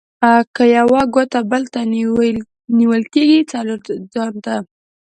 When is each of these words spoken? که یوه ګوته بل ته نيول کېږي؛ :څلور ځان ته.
که 0.55 0.63
یوه 0.77 1.01
ګوته 1.13 1.39
بل 1.51 1.63
ته 1.73 1.81
نيول 2.79 3.03
کېږي؛ 3.13 3.39
:څلور 3.51 3.79
ځان 4.13 4.33
ته. 4.45 4.55